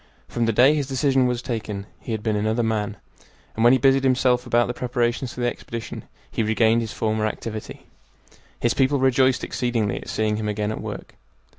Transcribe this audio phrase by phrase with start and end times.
[0.27, 2.97] From the day his decision was taken he had been another man,
[3.53, 7.27] and when he busied himself about the preparations for the expedition he regained his former
[7.27, 7.85] activity.
[8.59, 11.13] His people rejoiced exceedingly at seeing him again at work.